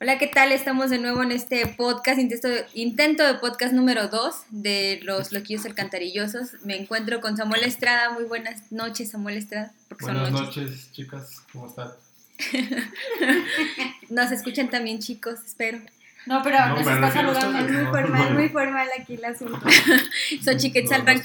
[0.00, 0.52] Hola, ¿qué tal?
[0.52, 5.66] Estamos de nuevo en este podcast, intento, intento de podcast número 2 de los loquillos
[5.66, 6.52] alcantarillosos.
[6.62, 8.10] Me encuentro con Samuel Estrada.
[8.10, 9.72] Muy buenas noches, Samuel Estrada.
[10.00, 10.92] buenas noches.
[10.92, 11.42] chicas.
[11.52, 11.90] ¿Cómo están?
[14.08, 15.80] Nos escuchan también chicos, espero.
[16.26, 17.58] No, pero nos está saludando.
[17.58, 19.60] Es muy formal, muy formal aquí el asunto.
[20.44, 21.22] Soy Chiquetza al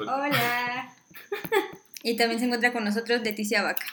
[0.00, 0.92] Hola.
[2.02, 3.86] Y también se encuentra con nosotros Leticia Vaca.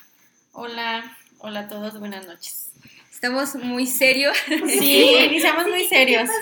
[0.51, 2.72] Hola, hola a todos, buenas noches.
[3.23, 4.35] Estamos muy serios.
[4.67, 6.29] Sí, iniciamos muy serios.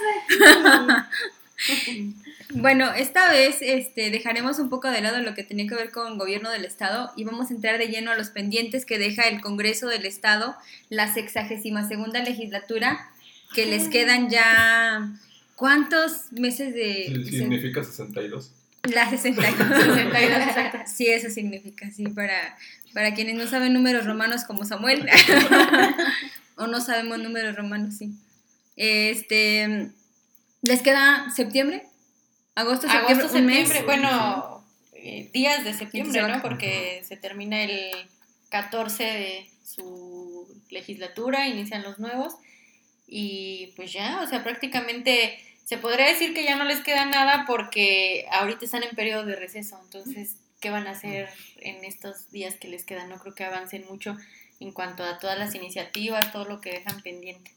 [2.53, 6.11] Bueno, esta vez este, dejaremos un poco de lado lo que tenía que ver con
[6.11, 9.29] el gobierno del Estado y vamos a entrar de lleno a los pendientes que deja
[9.29, 10.57] el Congreso del Estado,
[10.89, 13.09] la sexagésima segunda legislatura,
[13.53, 15.13] que les quedan ya...
[15.55, 17.23] ¿Cuántos meses de...?
[17.25, 18.51] Sí, significa 62.
[18.83, 19.67] La 62.
[19.67, 20.13] 62,
[20.47, 20.79] exacto.
[20.87, 22.57] Sí, eso significa, sí, para,
[22.93, 25.07] para quienes no saben números romanos como Samuel.
[26.61, 28.13] O no sabemos números romanos, sí.
[28.75, 29.91] Este,
[30.61, 31.83] ¿les queda septiembre?
[32.55, 36.41] Agosto, septiembre, Agosto, septiembre, bueno, eh, días de septiembre, ¿no?
[36.41, 37.91] Porque se termina el
[38.49, 42.35] 14 de su legislatura, inician los nuevos
[43.07, 47.45] y pues ya, o sea, prácticamente se podría decir que ya no les queda nada
[47.47, 52.55] porque ahorita están en periodo de receso, entonces, ¿qué van a hacer en estos días
[52.55, 53.09] que les quedan?
[53.09, 54.15] No creo que avancen mucho
[54.61, 57.51] en cuanto a todas las iniciativas, todo lo que dejan pendiente.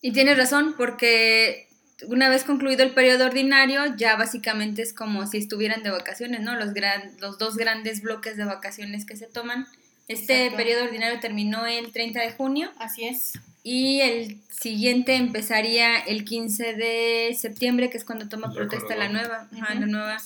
[0.00, 1.68] Y tienes razón, porque
[2.06, 6.54] una vez concluido el periodo ordinario, ya básicamente es como si estuvieran de vacaciones, ¿no?
[6.54, 9.66] Los, gran, los dos grandes bloques de vacaciones que se toman.
[10.08, 12.70] Este periodo ordinario terminó el 30 de junio.
[12.78, 13.32] Así es.
[13.62, 19.48] Y el siguiente empezaría el 15 de septiembre, que es cuando toma protesta la nueva,
[19.52, 20.16] la nueva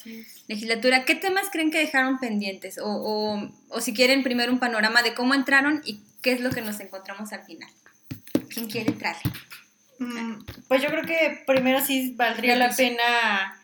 [0.47, 1.05] legislatura.
[1.05, 2.79] ¿Qué temas creen que dejaron pendientes?
[2.79, 6.51] O, o, o, si quieren primero un panorama de cómo entraron y qué es lo
[6.51, 7.69] que nos encontramos al final.
[8.49, 9.17] ¿Quién quiere entrar?
[9.99, 13.57] Mm, pues yo creo que primero sí valdría la pena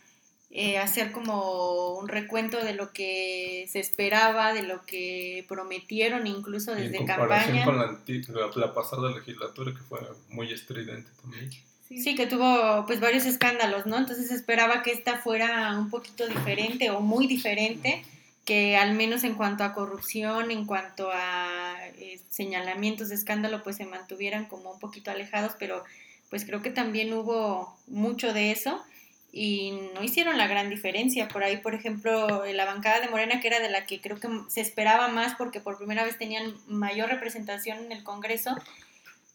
[0.52, 6.74] eh, hacer como un recuento de lo que se esperaba, de lo que prometieron incluso
[6.74, 11.50] desde en comparación con la, la, pasada legislatura que fue muy estridente también.
[11.88, 13.96] Sí, que tuvo pues varios escándalos, ¿no?
[13.96, 18.04] Entonces se esperaba que esta fuera un poquito diferente o muy diferente,
[18.44, 23.76] que al menos en cuanto a corrupción, en cuanto a eh, señalamientos de escándalo, pues
[23.76, 25.84] se mantuvieran como un poquito alejados, pero
[26.28, 28.84] pues creo que también hubo mucho de eso
[29.32, 31.28] y no hicieron la gran diferencia.
[31.28, 34.28] Por ahí, por ejemplo, la bancada de Morena, que era de la que creo que
[34.48, 38.56] se esperaba más porque por primera vez tenían mayor representación en el Congreso.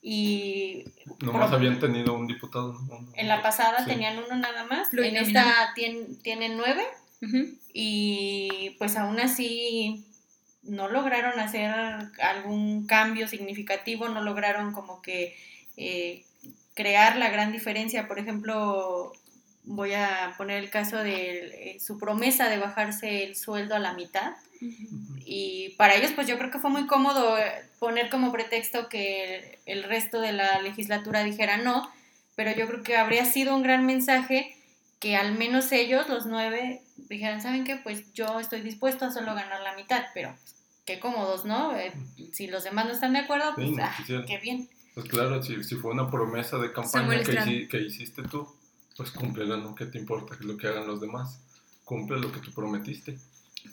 [0.02, 0.84] Y
[1.22, 2.78] nomás habían tenido un diputado.
[3.16, 4.94] en la pasada tenían uno nada más.
[4.94, 6.84] en esta tienen, nueve.
[7.74, 10.06] Y pues aún así
[10.62, 11.72] no lograron hacer
[12.22, 15.36] algún cambio significativo, no lograron como que
[15.78, 16.24] eh,
[16.76, 18.08] crear la gran diferencia.
[18.08, 19.12] Por ejemplo,
[19.66, 23.94] voy a poner el caso de eh, su promesa de bajarse el sueldo a la
[23.94, 24.34] mitad.
[25.26, 29.59] Y para ellos, pues yo creo que fue muy cómodo eh, poner como pretexto que
[29.66, 31.92] el, resto de la legislatura dijera no,
[32.36, 34.56] pero yo creo que habría sido un gran mensaje
[35.00, 37.76] que al menos ellos, los nueve, dijeran, ¿saben qué?
[37.76, 40.34] Pues yo estoy dispuesto a solo ganar la mitad, pero
[40.86, 41.76] qué cómodos, ¿no?
[41.78, 41.92] Eh,
[42.32, 44.70] si los demás no están de acuerdo, pues ah, qué bien.
[44.94, 48.47] Pues claro, si, si, fue una promesa de campaña que, que hiciste tú,
[48.96, 49.76] pues cúmplela, ¿no?
[49.76, 51.40] ¿Qué te importa lo que hagan los demás?
[51.84, 53.18] Cumple lo que tú prometiste.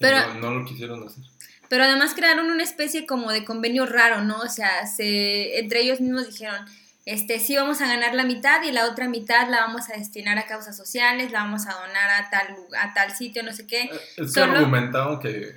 [0.00, 1.24] Pero no, lo quisieron hacer.
[1.68, 4.38] Pero además crearon una especie como de convenio raro, ¿no?
[4.40, 6.66] O sea, se, entre ellos mismos dijeron,
[7.06, 10.38] este, sí vamos a ganar la mitad y la otra mitad la vamos a destinar
[10.38, 13.82] a causas sociales, la vamos a donar a tal, a tal sitio, no sé qué.
[13.82, 15.54] Eh, es que argumentaban que,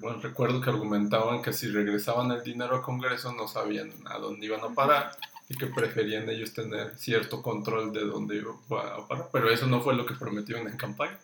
[0.00, 4.46] bueno, recuerdo que argumentaban que si regresaban el dinero al Congreso no sabían a dónde
[4.46, 5.12] iban a parar
[5.52, 8.52] y que preferían ellos tener cierto control de dónde iba
[8.96, 11.18] a parar, pero eso no fue lo que prometieron en campaña.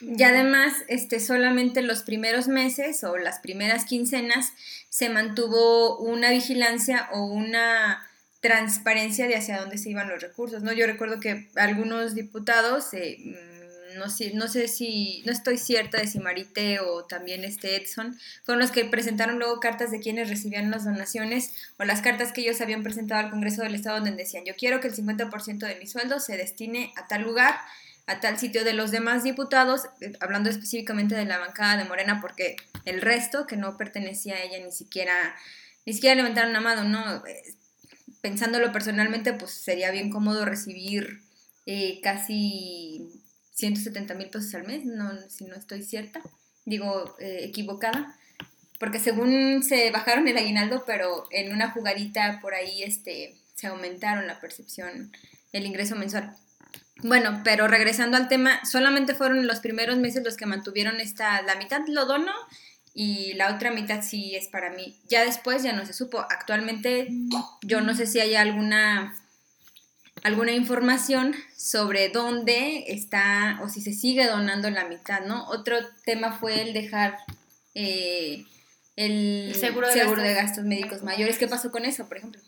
[0.00, 4.52] Y además, este, solamente los primeros meses o las primeras quincenas
[4.88, 8.06] se mantuvo una vigilancia o una
[8.40, 10.72] transparencia de hacia dónde se iban los recursos, ¿no?
[10.72, 13.18] Yo recuerdo que algunos diputados eh,
[14.00, 18.18] no sé, no sé si, no estoy cierta de si Marite o también este Edson,
[18.44, 22.40] fueron los que presentaron luego cartas de quienes recibían las donaciones o las cartas que
[22.40, 25.76] ellos habían presentado al Congreso del Estado donde decían, yo quiero que el 50% de
[25.76, 27.56] mi sueldo se destine a tal lugar,
[28.06, 29.82] a tal sitio de los demás diputados,
[30.20, 32.56] hablando específicamente de la bancada de Morena, porque
[32.86, 35.36] el resto, que no pertenecía a ella, ni siquiera,
[35.84, 37.22] ni siquiera levantaron la mano, ¿no?
[38.22, 41.20] Pensándolo personalmente, pues sería bien cómodo recibir
[41.66, 43.20] eh, casi
[43.52, 46.20] 170 mil pesos al mes, no, si no estoy cierta,
[46.64, 48.16] digo eh, equivocada,
[48.78, 54.26] porque según se bajaron el aguinaldo, pero en una jugadita por ahí este, se aumentaron
[54.26, 55.12] la percepción,
[55.52, 56.34] el ingreso mensual.
[57.02, 61.56] Bueno, pero regresando al tema, solamente fueron los primeros meses los que mantuvieron esta, la
[61.56, 62.32] mitad lo dono
[62.94, 64.98] y la otra mitad sí es para mí.
[65.08, 66.20] Ya después ya no se supo.
[66.20, 67.08] Actualmente
[67.62, 69.14] yo no sé si hay alguna
[70.22, 75.48] alguna información sobre dónde está o si se sigue donando la mitad, ¿no?
[75.48, 77.16] Otro tema fue el dejar
[77.74, 78.44] eh,
[78.96, 80.64] el, seguro, de, gastos.
[80.64, 81.38] médicos mayores.
[81.38, 82.40] ¿Qué pasó con eso, por ejemplo?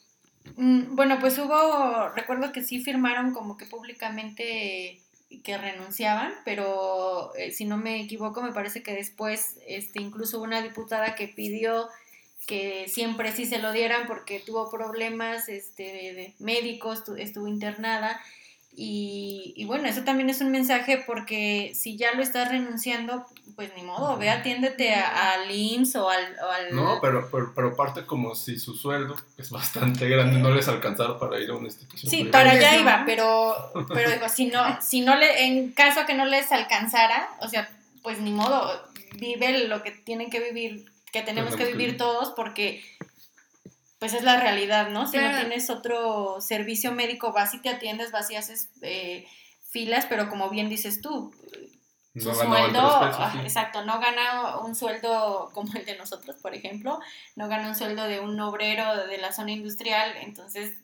[0.57, 5.01] Mm, bueno, pues hubo, recuerdo que sí firmaron como que públicamente
[5.43, 10.61] que renunciaban, pero eh, si no me equivoco, me parece que después este, incluso una
[10.61, 11.89] diputada que pidió
[12.47, 18.21] que siempre sí se lo dieran porque tuvo problemas este, de, médicos, estuvo internada.
[18.75, 23.83] Y, bueno, eso también es un mensaje porque si ya lo estás renunciando, pues ni
[23.83, 26.25] modo, ve, atiéndete al IMSS o al,
[26.73, 31.19] No, pero, pero, pero, parte como si su sueldo es bastante grande, no les alcanzara
[31.19, 32.11] para ir a una institución.
[32.11, 33.55] Sí, para allá iba, pero,
[33.93, 37.69] pero digo, si no, si no le, en caso que no les alcanzara, o sea,
[38.03, 38.83] pues ni modo,
[39.17, 42.83] vive lo que tienen que vivir que tenemos que vivir todos porque
[43.99, 45.07] pues es la realidad, ¿no?
[45.07, 49.29] Si no tienes otro servicio médico, vas y te atiendes, vas y haces eh,
[49.71, 51.33] filas, pero como bien dices tú,
[52.15, 56.99] su sueldo, ah, exacto, no gana un sueldo como el de nosotros, por ejemplo,
[57.37, 60.77] no gana un sueldo de un obrero de la zona industrial, entonces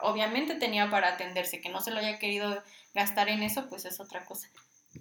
[0.00, 2.62] obviamente tenía para atenderse, que no se lo haya querido
[2.94, 4.48] gastar en eso, pues es otra cosa.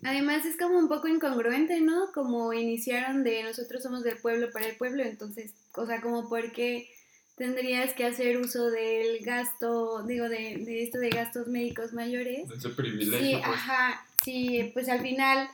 [0.03, 2.11] Además es como un poco incongruente, ¿no?
[2.13, 6.89] Como iniciaron de nosotros somos del pueblo para el pueblo, entonces, o sea, como porque
[7.35, 12.47] tendrías que hacer uso del gasto, digo, de, de esto de gastos médicos mayores.
[12.47, 13.19] De ese privilegio.
[13.19, 13.57] Sí, pues.
[13.57, 15.49] ajá, sí, pues al final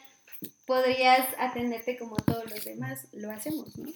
[0.66, 3.90] podrías atenderte como todos los demás lo hacemos, ¿no?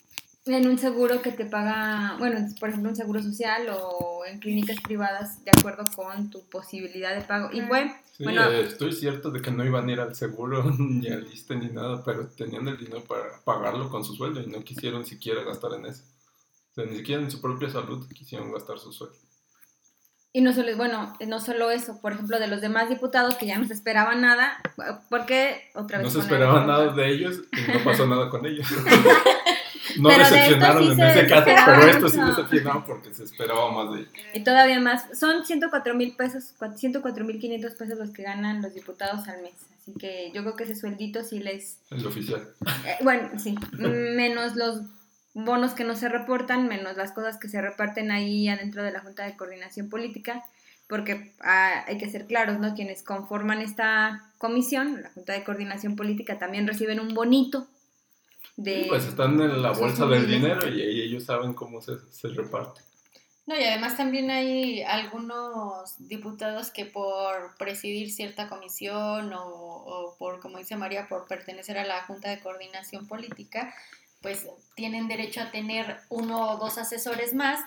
[0.46, 4.78] En un seguro que te paga, bueno, por ejemplo, un seguro social o en clínicas
[4.82, 7.50] privadas de acuerdo con tu posibilidad de pago.
[7.54, 7.94] Y bueno,
[8.24, 11.56] bueno, eh, estoy cierto de que no iban a ir al seguro ni al liste
[11.56, 15.44] ni nada, pero tenían el dinero para pagarlo con su sueldo y no quisieron siquiera
[15.44, 16.04] gastar en eso.
[16.72, 19.18] O sea, ni siquiera en su propia salud quisieron gastar su sueldo.
[20.34, 23.58] Y no solo, bueno, no solo eso, por ejemplo, de los demás diputados que ya
[23.58, 24.62] no se esperaba nada,
[25.10, 26.08] porque otra vez...
[26.08, 28.66] No se esperaba nada de ellos y no pasó nada con ellos.
[29.98, 34.12] no decepcionaron en ese caso, pero esto sí decepcionaron porque se esperaba más de ellos.
[34.34, 38.74] Y todavía más, son 104 mil pesos, 104 mil 500 pesos los que ganan los
[38.74, 39.54] diputados al mes.
[39.82, 41.80] Así que yo creo que ese sueldito sí les...
[41.90, 42.48] El oficial.
[42.86, 44.82] Eh, bueno, sí, menos los
[45.34, 49.00] bonos que no se reportan, menos las cosas que se reparten ahí adentro de la
[49.00, 50.44] Junta de Coordinación Política,
[50.88, 52.76] porque ah, hay que ser claros, ¿no?
[52.76, 57.68] Quienes conforman esta comisión, la Junta de Coordinación Política, también reciben un bonito
[58.56, 62.82] pues están en la bolsa del dinero y, ellos saben cómo se, se reparte.
[63.48, 70.40] No, y además también hay algunos diputados que por presidir cierta comisión o, o, por,
[70.40, 73.74] como dice María, por pertenecer a la Junta de Coordinación Política,
[74.22, 77.60] pues tienen derecho a tener uno o dos asesores más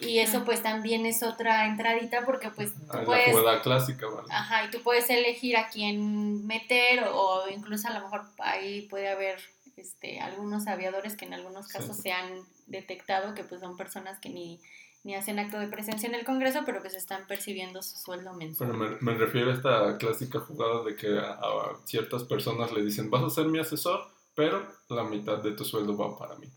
[0.00, 3.34] y eso pues también es otra entradita porque pues tú puedes...
[3.42, 4.28] La clásica, ¿vale?
[4.30, 9.08] Ajá, y tú puedes elegir a quién meter o incluso a lo mejor ahí puede
[9.08, 9.40] haber
[9.78, 14.28] este, algunos aviadores que en algunos casos se han detectado que pues son personas que
[14.28, 14.60] ni,
[15.04, 18.34] ni hacen acto de presencia en el Congreso, pero que se están percibiendo su sueldo
[18.34, 18.70] mensual.
[18.70, 21.38] Pero me, refiero a esta clásica jugada de que a,
[21.84, 24.00] ciertas personas le dicen, vas a ser mi asesor,
[24.34, 26.48] pero la mitad de tu sueldo va para mí.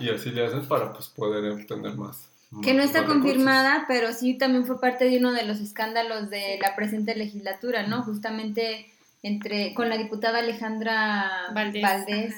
[0.00, 2.28] Y así le hacen para pues, poder obtener más.
[2.62, 6.58] Que no está confirmada, pero sí también fue parte de uno de los escándalos de
[6.62, 8.02] la presente legislatura, ¿no?
[8.04, 8.90] Justamente
[9.22, 12.34] entre con la diputada Alejandra Valdés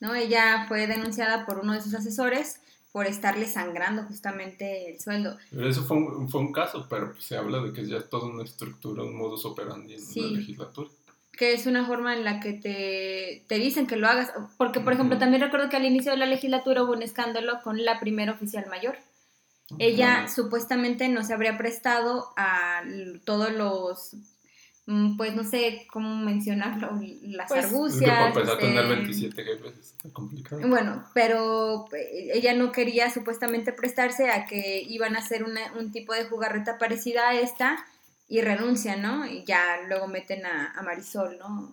[0.00, 0.14] ¿no?
[0.14, 2.60] Ella fue denunciada por uno de sus asesores
[2.92, 5.36] por estarle sangrando justamente el sueldo.
[5.52, 8.44] Eso fue un, fue un caso, pero se habla de que ya es toda una
[8.44, 10.88] estructura, un modus operandi en la legislatura.
[11.32, 14.32] Que es una forma en la que te, te dicen que lo hagas.
[14.56, 17.84] Porque, por ejemplo, también recuerdo que al inicio de la legislatura hubo un escándalo con
[17.84, 18.96] la primera oficial mayor.
[19.78, 22.82] Ella supuestamente no se habría prestado a
[23.24, 24.16] todos los
[25.18, 28.32] pues no sé cómo mencionarlo, las pues, argucias.
[28.32, 30.66] Pues, tener 27 este, jefes está complicado.
[30.66, 35.92] Bueno, pero eh, ella no quería supuestamente prestarse a que iban a hacer una, un
[35.92, 37.84] tipo de jugarreta parecida a esta
[38.28, 39.26] y renuncia, ¿no?
[39.26, 41.70] Y ya luego meten a, Marisol, ¿no?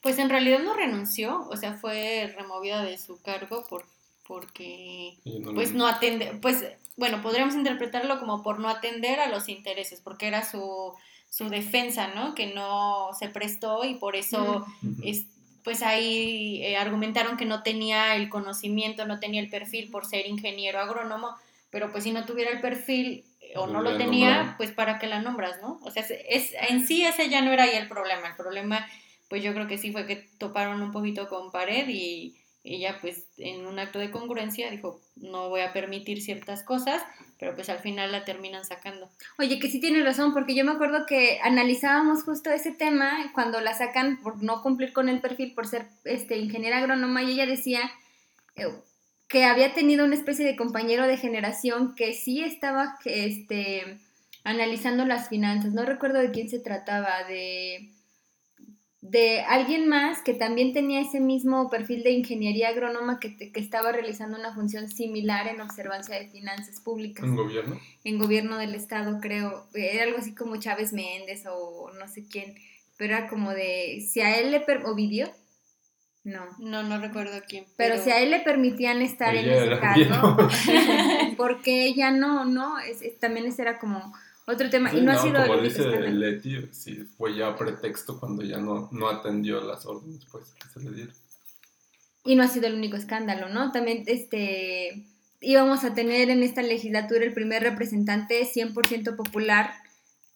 [0.00, 3.84] Pues en realidad no renunció, o sea, fue removida de su cargo por,
[4.26, 5.18] porque
[5.54, 6.64] pues no atende, pues
[6.96, 10.94] bueno, podríamos interpretarlo como por no atender a los intereses, porque era su
[11.30, 12.34] su defensa, ¿no?
[12.34, 14.66] Que no se prestó y por eso,
[15.02, 15.26] es,
[15.62, 20.26] pues ahí eh, argumentaron que no tenía el conocimiento, no tenía el perfil por ser
[20.26, 21.34] ingeniero agrónomo,
[21.70, 23.24] pero pues si no tuviera el perfil
[23.56, 25.78] o no lo tenía, pues para qué la nombras, ¿no?
[25.82, 28.28] O sea, es, en sí ese ya no era ahí el problema.
[28.28, 28.86] El problema,
[29.28, 33.24] pues yo creo que sí fue que toparon un poquito con pared y ella pues
[33.38, 37.02] en un acto de congruencia dijo, no voy a permitir ciertas cosas,
[37.38, 39.08] pero pues al final la terminan sacando.
[39.38, 43.60] Oye, que sí tienes razón, porque yo me acuerdo que analizábamos justo ese tema cuando
[43.60, 47.46] la sacan por no cumplir con el perfil, por ser este, ingeniera agrónoma, y ella
[47.46, 47.90] decía
[48.56, 48.66] eh,
[49.28, 53.98] que había tenido una especie de compañero de generación que sí estaba este,
[54.42, 57.92] analizando las finanzas, no recuerdo de quién se trataba, de
[59.00, 63.92] de alguien más que también tenía ese mismo perfil de ingeniería agrónoma que, que, estaba
[63.92, 67.24] realizando una función similar en observancia de finanzas públicas.
[67.24, 67.80] ¿En gobierno?
[68.02, 69.66] En gobierno del Estado, creo.
[69.72, 72.56] Era algo así como Chávez Méndez o no sé quién.
[72.96, 74.60] Pero era como de, si a él le...
[74.60, 75.30] Per ¿O vivió?
[76.24, 76.44] No.
[76.58, 77.64] No, no recuerdo quién.
[77.76, 80.36] Pero, si a él le permitían estar en ese cargo,
[81.36, 84.12] porque ella no, no, es, también ese era como
[84.48, 84.92] otro tema.
[84.92, 89.08] y no, ha sido como dice Leti, sí, fue ya pretexto cuando ya no, no
[89.08, 91.14] atendió las órdenes pues, que se le dieron.
[92.24, 93.72] Y no ha sido el único escándalo, ¿no?
[93.72, 95.06] También este,
[95.40, 99.72] íbamos a tener en esta legislatura el primer representante 100% popular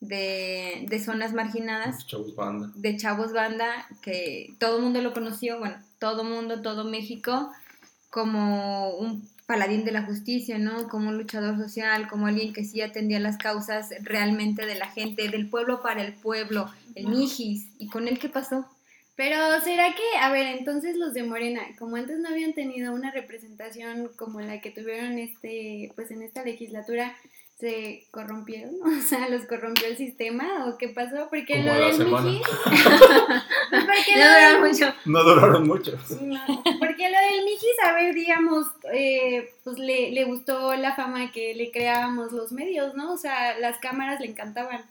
[0.01, 1.99] de, de, zonas marginadas.
[1.99, 2.73] De Chavos Banda.
[2.75, 7.51] De Chavos Banda, que todo el mundo lo conoció, bueno, todo mundo, todo México,
[8.11, 10.89] como un paladín de la justicia, ¿no?
[10.89, 15.29] Como un luchador social, como alguien que sí atendía las causas realmente de la gente,
[15.29, 17.67] del pueblo para el pueblo, el Mijis.
[17.77, 18.67] ¿Y con él qué pasó?
[19.15, 23.11] Pero será que, a ver, entonces los de Morena, como antes no habían tenido una
[23.11, 27.15] representación como la que tuvieron este, pues en esta legislatura,
[27.63, 32.43] se corrompieron, o sea, los corrompió el sistema o qué pasó, porque lo del Mijis,
[33.71, 35.93] porque no duraron mucho, no duraron mucho,
[36.81, 41.55] porque lo del Mijis, a ver, digamos, eh, pues le, le gustó la fama que
[41.55, 43.13] le creábamos los medios, ¿no?
[43.13, 44.85] O sea, las cámaras le encantaban.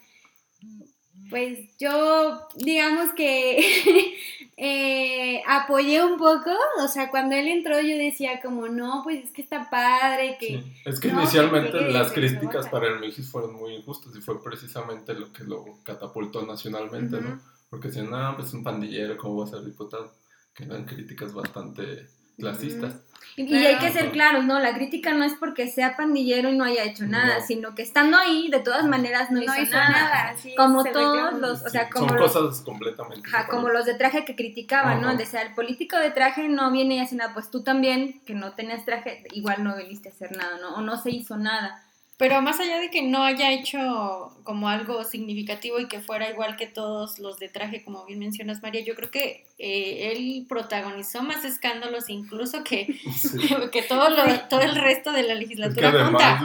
[1.30, 4.16] Pues yo, digamos que
[4.64, 6.52] eh, apoyé un poco,
[6.84, 10.64] o sea, cuando él entró yo decía como, no, pues es que está padre, que...
[10.86, 15.34] Es que inicialmente las críticas para el Mijis fueron muy injustas y fue precisamente lo
[15.34, 17.42] que lo catapultó nacionalmente, ¿no?
[17.72, 20.14] Porque decían, no, pues es un pandillero, ¿cómo va a ser diputado?
[20.54, 22.08] Que eran críticas bastante
[22.38, 22.96] clasistas.
[23.38, 24.60] Y, hay que ser claros, ¿no?
[24.60, 28.18] La crítica no es porque sea pandillero y no haya hecho nada, sino que estando
[28.18, 30.36] ahí, de todas maneras, no, hizo, nada.
[30.58, 34.36] como todos los, o sea, como Son los, cosas completamente como los de traje que
[34.36, 35.16] criticaban, ¿no?
[35.16, 38.54] Decía, el político de traje no viene y hace nada, pues tú también, que no
[38.54, 40.76] tenías traje, igual no viniste a hacer nada, ¿no?
[40.76, 41.82] O no se hizo nada.
[42.22, 46.56] Pero más allá de que no haya hecho como algo significativo y que fuera igual
[46.56, 51.24] que todos los de traje, como bien mencionas María, yo creo que eh, él protagonizó
[51.24, 52.86] más escándalos incluso que,
[53.72, 55.88] que todo, lo, todo el resto de la legislatura.
[55.88, 56.44] Es que además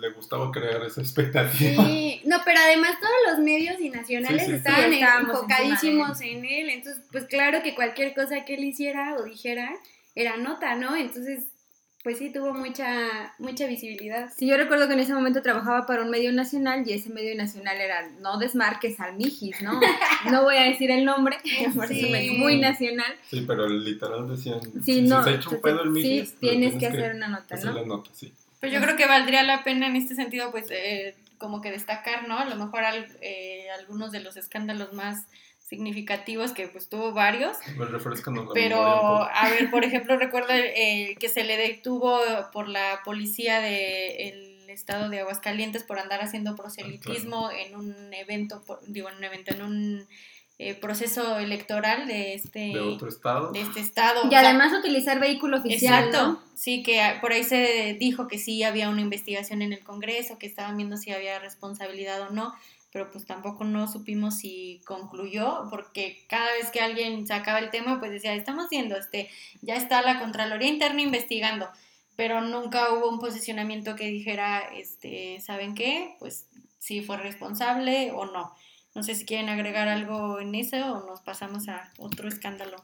[0.00, 1.84] le, gustaba crear esa expectativa.
[1.84, 7.24] Sí, no, pero además todos los medios y nacionales estaban enfocadísimos en él, entonces pues
[7.26, 9.74] claro que cualquier cosa que él hiciera o dijera
[10.14, 10.96] era nota, ¿no?
[10.96, 11.51] Entonces
[12.02, 14.32] pues sí, tuvo mucha, mucha visibilidad.
[14.36, 17.36] Sí, yo recuerdo que en ese momento trabajaba para un medio nacional y ese medio
[17.36, 19.80] nacional era No desmarques al Mijis, ¿no?
[20.30, 21.36] No voy a decir el nombre,
[21.76, 23.14] porque es medio muy nacional.
[23.30, 26.86] Sí, pero literal decían, si se ha hecho un pedo el Mijis, sí, tienes, que,
[26.86, 27.72] hacer una nota, ¿no?
[27.72, 28.32] La nota, sí.
[28.58, 32.28] Pues yo creo que valdría la pena en este sentido, pues, eh, como que destacar,
[32.28, 32.38] ¿no?
[32.38, 32.84] A lo mejor
[33.20, 35.26] eh, algunos de los escándalos más
[35.58, 37.56] significativos que pues tuvo varios.
[38.54, 42.20] Pero, a ver, por ejemplo, recuerdo eh, que se le detuvo
[42.52, 49.08] por la policía del estado de Aguascalientes por andar haciendo proselitismo en un evento, digo,
[49.08, 50.08] en un evento, en un
[50.68, 55.58] eh, proceso electoral de este de otro estado de este estado y además utilizar vehículo
[55.58, 59.80] oficial exacto sí que por ahí se dijo que sí había una investigación en el
[59.80, 62.54] Congreso que estaban viendo si había responsabilidad o no
[62.92, 67.98] pero pues tampoco no supimos si concluyó, porque cada vez que alguien sacaba el tema,
[67.98, 69.30] pues decía, estamos viendo, este,
[69.62, 71.70] ya está la Contraloría Interna investigando,
[72.16, 76.16] pero nunca hubo un posicionamiento que dijera, este, ¿saben qué?
[76.18, 76.46] Pues
[76.78, 78.54] si fue responsable o no.
[78.94, 82.76] No sé si quieren agregar algo en eso o nos pasamos a otro escándalo.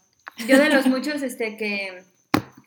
[0.46, 2.02] Yo de los muchos este, que,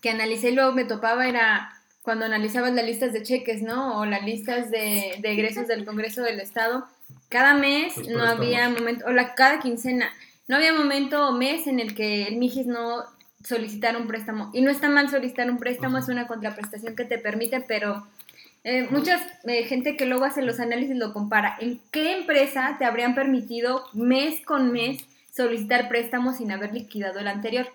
[0.02, 4.00] que analicé y luego me topaba era cuando analizabas las listas de cheques, ¿no?
[4.00, 6.88] O las listas de, de egresos del Congreso del Estado
[7.32, 10.12] cada mes no había momento, o la, cada quincena,
[10.50, 13.04] no había momento o mes en el que el Mijis no
[13.44, 14.52] solicitara un préstamo.
[14.54, 18.06] Y no está mal solicitar un préstamo, es una contraprestación que te permite, pero
[18.64, 21.58] eh, mucha eh, gente que luego hace los análisis lo compara.
[21.60, 25.04] ¿En qué empresa te habrían permitido mes con mes
[25.36, 27.68] solicitar préstamos sin haber liquidado el anterior?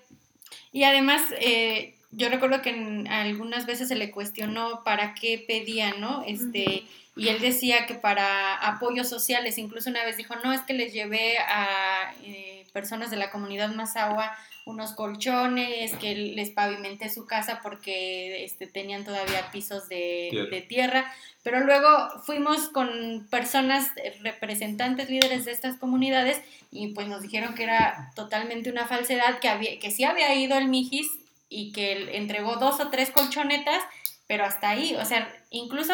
[0.71, 6.25] Y además, eh, yo recuerdo que algunas veces se le cuestionó para qué pedía, ¿no?
[6.27, 10.73] Este, y él decía que para apoyos sociales, incluso una vez dijo, no, es que
[10.73, 17.27] les llevé a eh, personas de la comunidad Mazahua unos colchones, que les pavimenté su
[17.27, 20.51] casa porque este, tenían todavía pisos de tierra.
[20.51, 21.15] de tierra.
[21.45, 21.89] Pero luego
[22.25, 26.41] fuimos con personas, eh, representantes, líderes de estas comunidades,
[26.73, 30.57] y pues nos dijeron que era totalmente una falsedad, que, había, que sí había ido
[30.57, 31.07] el Mijis
[31.49, 33.83] y que él entregó dos o tres colchonetas,
[34.27, 35.93] pero hasta ahí, o sea, incluso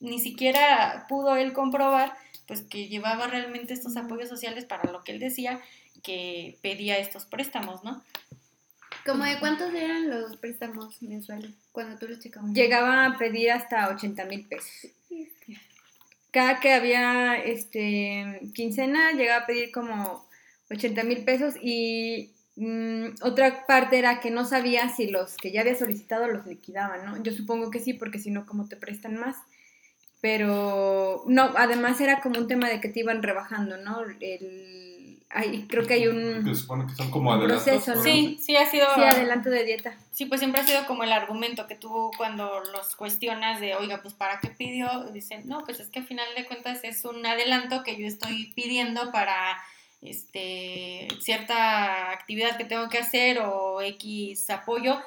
[0.00, 2.14] ni siquiera pudo él comprobar
[2.46, 5.60] pues que llevaba realmente estos apoyos sociales para lo que él decía
[6.02, 8.02] que pedía estos préstamos, ¿no?
[9.06, 12.52] ¿Cómo de cuántos eran los préstamos mensuales cuando tú los checabas?
[12.52, 14.92] Llegaba a pedir hasta 80 mil pesos.
[16.30, 20.26] Cada que había este, quincena llegaba a pedir como
[20.70, 25.62] 80 mil pesos y mm, otra parte era que no sabía si los que ya
[25.62, 27.22] había solicitado los liquidaban, ¿no?
[27.22, 29.36] Yo supongo que sí, porque si no, como te prestan más?
[30.20, 34.02] Pero no, además era como un tema de que te iban rebajando, ¿no?
[34.20, 35.18] El,
[35.66, 38.02] creo que hay un se supone que son como proceso, ¿no?
[38.02, 38.86] Sí, sí ha sido...
[38.94, 39.96] Sí, adelanto de dieta.
[40.10, 44.00] Sí, pues siempre ha sido como el argumento que tú cuando los cuestionas de, oiga,
[44.02, 45.04] pues ¿para qué pidió?
[45.12, 48.52] Dicen, no, pues es que al final de cuentas es un adelanto que yo estoy
[48.54, 49.58] pidiendo para
[50.02, 55.00] este cierta actividad que tengo que hacer o X apoyo,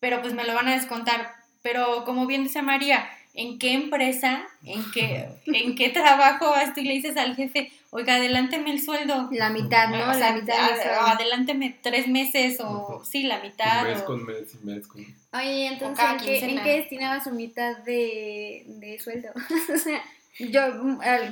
[0.00, 1.34] pero pues me lo van a descontar.
[1.62, 6.80] Pero como bien dice María, en qué empresa, en qué, en qué trabajo vas tú
[6.80, 9.28] y le dices al jefe, oiga, adelánteme el sueldo.
[9.32, 9.98] La mitad, ¿no?
[9.98, 10.70] la mitad.
[11.00, 13.84] adelánteme tres meses o sí, la mitad.
[13.84, 15.02] Mes con mes y mes con...
[15.34, 19.30] Oye, entonces, ¿en qué, ¿en qué, destinaba su mitad de, de sueldo?
[19.74, 20.02] o sea,
[20.38, 20.60] yo,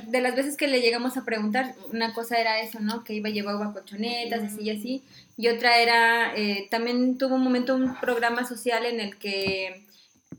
[0.07, 3.03] de las veces que le llegamos a preguntar, una cosa era eso, ¿no?
[3.03, 5.03] Que iba a llevar colchonetas, así y así.
[5.37, 9.87] Y otra era, eh, también tuvo un momento un programa social en el que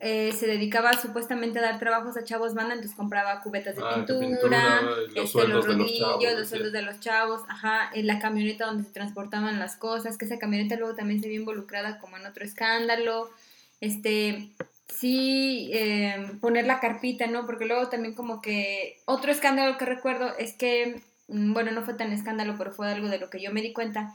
[0.05, 3.95] eh, se dedicaba supuestamente a dar trabajos a chavos banda, entonces compraba cubetas de ah,
[3.95, 8.85] pintura, los, este, los rodillos, los, sueldos de los chavos, ajá, en la camioneta donde
[8.85, 12.45] se transportaban las cosas, que esa camioneta luego también se vio involucrada como en otro
[12.45, 13.31] escándalo,
[13.81, 14.49] este,
[14.99, 17.47] sí, eh, poner la carpita, ¿no?
[17.47, 21.95] Porque luego también como que otro escándalo que recuerdo es que, mm, bueno, no fue
[21.95, 24.15] tan escándalo, pero fue algo de lo que yo me di cuenta,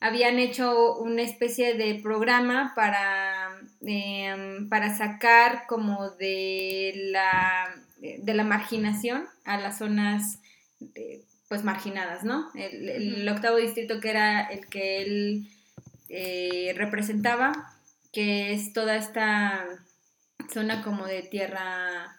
[0.00, 8.44] habían hecho una especie de programa para, em, para sacar como de la, de la
[8.44, 10.40] marginación a las zonas
[10.94, 12.50] eh, pues marginadas, ¿no?
[12.54, 15.48] El, octavo distrito que era el que él
[16.08, 17.52] eh, representaba,
[18.12, 19.83] que es toda esta
[20.52, 22.16] zona como de tierra,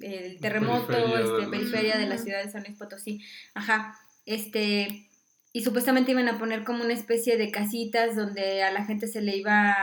[0.00, 3.22] el terremoto, periferia, este, periferia de la ciudad de San Luis Potosí,
[3.54, 5.08] ajá, este,
[5.52, 9.22] y supuestamente iban a poner como una especie de casitas donde a la gente se
[9.22, 9.74] le iba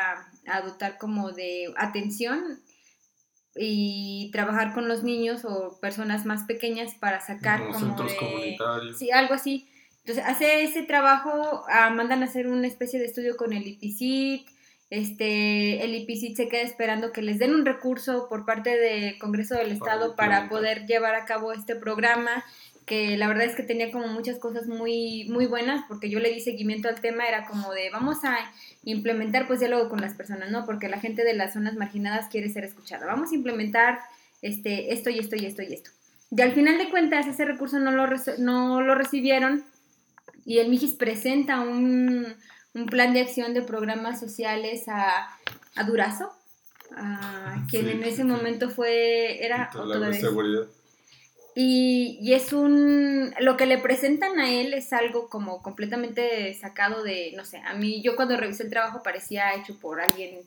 [0.46, 2.62] a, dotar como de atención
[3.56, 9.00] y trabajar con los niños o personas más pequeñas para sacar como, centros de, comunitarios.
[9.00, 9.68] Sí, algo así.
[10.06, 14.48] Entonces, hace ese trabajo, ah, mandan a hacer una especie de estudio con el IPCIT,
[14.94, 19.56] este, el IPCIT se queda esperando que les den un recurso por parte del Congreso
[19.56, 22.46] del Estado para poder llevar a cabo este programa
[22.86, 26.32] que la verdad es que tenía como muchas cosas muy, muy buenas, porque yo le
[26.32, 28.38] di seguimiento al tema, era como de vamos a
[28.84, 30.64] implementar pues diálogo con las personas, ¿no?
[30.64, 33.08] Porque la gente de las zonas marginadas quiere ser escuchada.
[33.08, 33.98] Vamos a implementar
[34.44, 35.90] este, esto y esto y esto y esto.
[36.30, 39.64] Y al final de cuentas ese recurso no lo, no lo recibieron
[40.46, 42.36] y el MIGIS presenta un,
[42.74, 45.30] un plan de acción de programas sociales a,
[45.76, 46.32] a Durazo,
[46.96, 49.72] a quien en ese momento fue, era...
[50.14, 50.68] seguridad
[51.56, 57.34] y, es un, lo que le presentan a él es algo como completamente sacado de,
[57.36, 60.40] no sé, a mí, yo cuando revisé el trabajo parecía hecho por alguien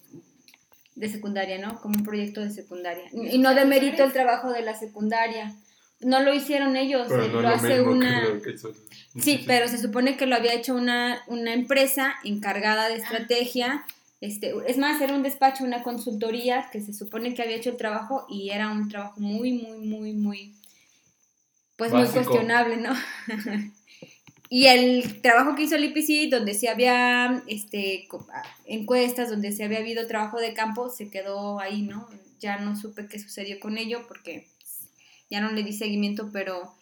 [0.96, 1.80] de secundaria, ¿no?
[1.80, 3.04] Como un proyecto de secundaria.
[3.12, 5.54] Y no demerito el trabajo de la secundaria.
[6.00, 8.26] No lo hicieron ellos, lo, hace una...
[9.18, 12.98] Sí, pero se supone que lo había hecho una, una empresa encargada de ah.
[12.98, 13.86] estrategia.
[14.20, 17.76] Este, es más, era un despacho, una consultoría que se supone que había hecho el
[17.76, 20.54] trabajo y era un trabajo muy, muy, muy, muy
[21.76, 22.94] pues muy cuestionable, ¿no?
[24.48, 29.62] y el trabajo que hizo el IPC, donde sí había este, ah, encuestas, donde sí
[29.62, 32.08] había habido trabajo de campo, se quedó ahí, ¿no?
[32.40, 34.48] Ya no supe qué sucedió con ello porque
[35.30, 36.74] ya no le di seguimiento, pero,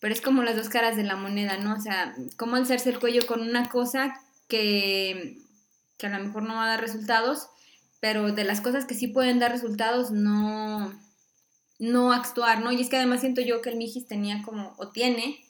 [0.00, 1.74] pero es como las dos caras de la moneda, ¿no?
[1.74, 5.38] O sea, cómo alzarse el cuello con una cosa que,
[5.96, 7.48] que a lo mejor no va a dar resultados,
[8.00, 10.92] pero de las cosas que sí pueden dar resultados, no,
[11.78, 12.72] no actuar, ¿no?
[12.72, 15.45] Y es que además siento yo que el Mijis tenía como, o tiene,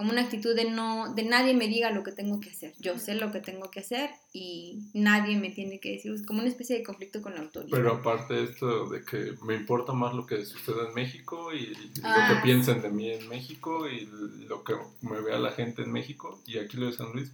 [0.00, 2.72] como una actitud de no, de nadie me diga lo que tengo que hacer.
[2.78, 6.38] Yo sé lo que tengo que hacer y nadie me tiene que decir, es como
[6.40, 7.76] una especie de conflicto con la autoridad.
[7.76, 11.66] Pero aparte de esto de que me importa más lo que sucede en México y
[11.66, 14.08] lo que ah, piensen de mí en México y
[14.48, 17.30] lo que me vea la gente en México y aquí lo de San Luis,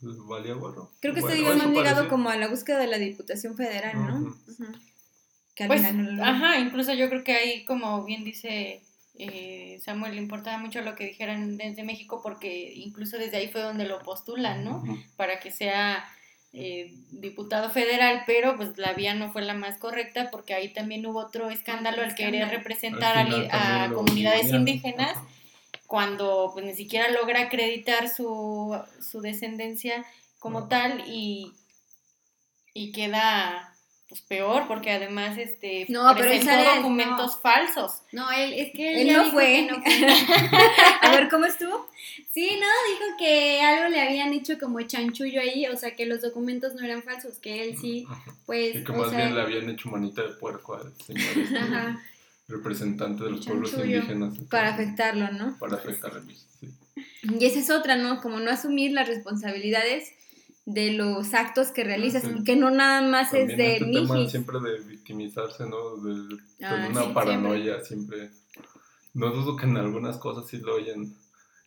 [0.00, 0.90] pues valía gorro.
[0.98, 4.36] Creo que bueno, este más ligado como a la búsqueda de la Diputación Federal, ¿no?
[5.64, 8.82] pues, ajá, incluso yo creo que ahí, como bien dice
[9.22, 13.60] eh, Samuel, le importaba mucho lo que dijeran desde México porque incluso desde ahí fue
[13.60, 14.82] donde lo postulan, ¿no?
[15.16, 16.04] Para que sea
[16.54, 21.04] eh, diputado federal, pero pues la vía no fue la más correcta porque ahí también
[21.04, 25.18] hubo otro escándalo al querer representar a, comunidades indígenas
[25.86, 30.04] cuando pues ni siquiera logra acreditar su, su descendencia
[30.38, 31.52] como tal y,
[32.72, 33.69] y queda
[34.10, 38.02] pues peor, porque además este no, presentó documentos falsos.
[38.10, 39.68] No, él es que él, no, fue.
[41.02, 41.88] a ver, ¿cómo estuvo?
[42.28, 46.22] Sí, no, dijo que algo le habían hecho como chanchullo ahí, o sea, que los
[46.22, 48.04] documentos no eran falsos, que él sí,
[48.46, 48.74] pues...
[48.74, 51.60] Y que más bien le habían hecho manita de puerco al señor este
[52.48, 54.36] representante de los pueblos indígenas.
[54.50, 55.56] Para afectarlo, ¿no?
[55.60, 56.20] Para afectarlo,
[56.58, 56.68] sí.
[57.22, 58.20] Y esa es otra, ¿no?
[58.20, 60.12] Como no asumir las responsabilidades
[60.72, 64.58] de los actos que realizas, y que no nada más es de este tema siempre
[64.60, 65.96] de victimizarse, ¿no?
[65.96, 68.30] De, ah, una paranoia, siempre.
[69.14, 71.14] No dudo que en algunas cosas sí lo hayan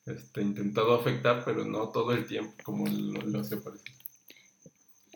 [0.06, 3.94] este, intentado afectar, pero no todo el tiempo, como lo, lo hace parecer.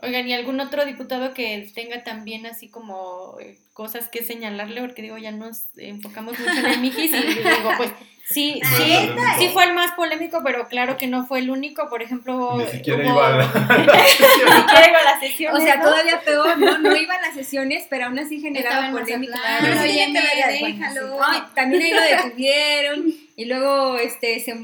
[0.02, 4.82] Oigan, ¿y algún otro diputado que tenga también así como eh, cosas que señalarle?
[4.82, 7.92] Porque digo, ya nos enfocamos mucho en el Mijis y digo, pues
[8.30, 11.90] Sí, sí, sí fue el más polémico, pero claro que no fue el único.
[11.90, 15.62] Por ejemplo, ni siquiera iba a la, las sesiones.
[15.62, 16.78] O sea, todavía peor, ¿no?
[16.78, 19.40] No iba a las sesiones, pero aún así generaba polémica.
[21.56, 23.14] también ahí lo detuvieron.
[23.38, 24.56] Y luego este se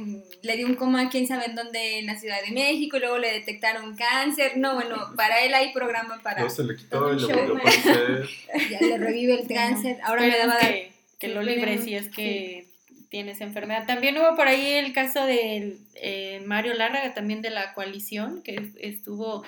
[0.44, 3.18] le dio un coma, quién sabe en dónde, en la Ciudad de México, y luego
[3.18, 4.58] le detectaron cáncer.
[4.58, 6.44] No, bueno, para él hay programa para.
[6.44, 9.98] No, se le quitó y le volvió a Ya le revive el cáncer.
[10.04, 10.60] Ahora me daba.
[10.60, 12.68] Que, que lo libre si es que
[13.08, 13.86] tienes enfermedad.
[13.86, 18.72] También hubo por ahí el caso de eh, Mario Lárraga, también de la coalición, que
[18.82, 19.44] estuvo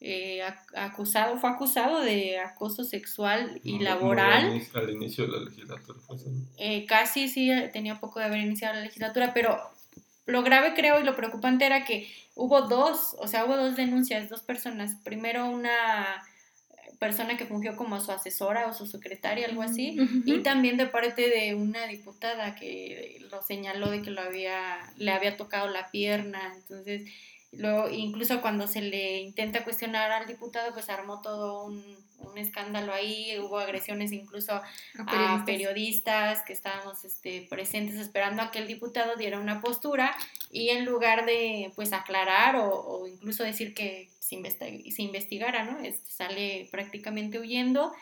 [0.00, 0.40] eh,
[0.74, 4.60] acusado, fue acusado de acoso sexual y laboral.
[4.74, 5.98] al inicio de la legislatura.
[6.56, 9.60] Eh, casi sí, tenía poco de haber iniciado la legislatura, pero
[10.30, 14.28] lo grave creo y lo preocupante era que hubo dos, o sea, hubo dos denuncias,
[14.28, 14.96] dos personas.
[15.04, 16.24] Primero una
[16.98, 21.30] persona que fungió como su asesora o su secretaria, algo así, y también de parte
[21.30, 26.52] de una diputada que lo señaló de que lo había, le había tocado la pierna,
[26.54, 27.10] entonces
[27.52, 31.82] Luego, incluso cuando se le intenta cuestionar al diputado, pues armó todo un,
[32.36, 34.60] escándalo ahí, hubo agresiones incluso
[35.06, 40.14] a periodistas, que estábamos este, presentes esperando a que el diputado diera una postura
[40.50, 44.36] y en lugar de pues aclarar o, incluso decir que se,
[44.98, 45.80] investigara, ¿no?
[45.80, 47.92] Este, sale prácticamente huyendo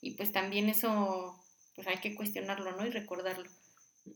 [0.00, 1.36] y pues también eso
[1.74, 2.86] pues hay que cuestionarlo, ¿no?
[2.86, 3.48] Y recordarlo.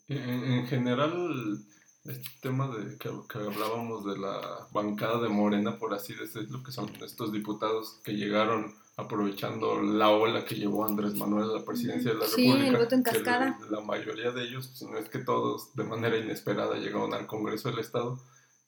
[0.08, 1.64] en general
[2.04, 6.72] este tema de que, que, hablábamos de la bancada de Morena, por así decirlo, que
[6.72, 12.12] son estos diputados que llegaron aprovechando la ola que llevó Andrés Manuel a la presidencia
[12.12, 12.70] de la sí, República.
[12.70, 13.58] El voto en cascada.
[13.70, 17.70] La, mayoría de ellos, si no es que todos de manera inesperada llegaron al Congreso
[17.70, 18.20] del Estado,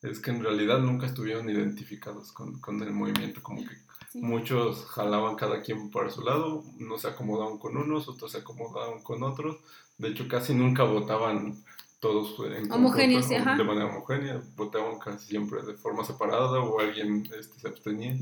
[0.02, 3.76] es que en realidad nunca estuvieron identificados con, con el movimiento, como que
[4.14, 9.02] muchos jalaban cada quien por su lado, unos se acomodaban con unos, otros se acomodaban
[9.02, 9.58] con otros,
[9.98, 11.62] de hecho casi nunca votaban
[12.02, 17.60] todos en Homogéneos, de manera homogénea, votaban casi siempre de forma separada o alguien este,
[17.60, 18.16] se abstenía.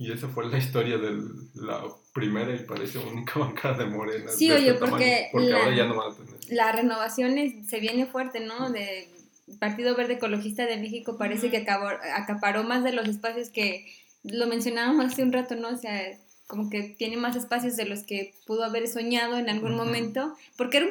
[0.00, 1.10] Y esa fue la historia de
[1.56, 1.84] la
[2.14, 4.30] primera y parece única bancada de Morena.
[4.30, 6.34] Sí, oye, este porque, porque ahora ya no van a tener.
[6.48, 7.36] La renovación
[7.68, 8.70] se viene fuerte, ¿no?
[8.70, 9.10] De
[9.58, 14.46] Partido Verde Ecologista de México parece que acabó, acaparó más de los espacios que lo
[14.46, 15.68] mencionábamos hace un rato, ¿no?
[15.68, 19.76] O sea, como que tiene más espacios de los que pudo haber soñado en algún
[19.76, 20.86] momento, porque era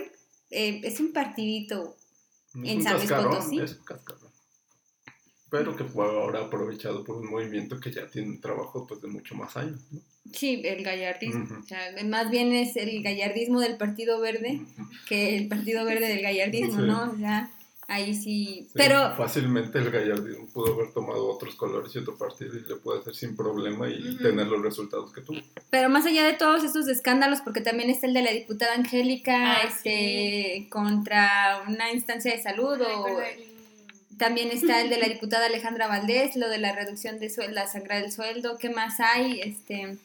[0.52, 1.96] eh, es un partidito
[2.64, 3.60] en San Luis Potosí.
[3.60, 4.29] Es un cascarón.
[5.50, 9.08] Pero que fue ahora aprovechado por un movimiento que ya tiene un trabajo pues, de
[9.08, 9.80] mucho más años.
[9.92, 10.00] ¿no?
[10.34, 11.60] Sí, el gallardismo.
[11.60, 14.62] o sea, más bien es el gallardismo del Partido Verde
[15.08, 17.12] que el Partido Verde del gallardismo, ¿no?
[17.12, 17.52] O sea,
[17.88, 18.68] ahí sí.
[18.74, 19.16] Pero.
[19.16, 23.16] Fácilmente el gallardismo pudo haber tomado otros colores y otro partido y le puede hacer
[23.16, 25.40] sin problema y tener los resultados que tuvo.
[25.70, 29.58] Pero más allá de todos estos escándalos, porque también está el de la diputada Angélica
[29.58, 33.20] ah, este, contra una instancia de salud o.
[34.20, 37.68] También está el de la diputada Alejandra Valdés, lo de la reducción de sueldo, la
[37.68, 38.60] sangre del sueldo.
[38.60, 39.42] ¿Qué más hay?
[39.42, 39.98] Este,